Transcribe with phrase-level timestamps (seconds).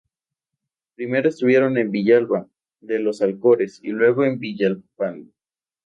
[0.95, 2.47] Primero estuvieron en Villalba
[2.79, 5.31] de los Alcores y luego en Villalpando.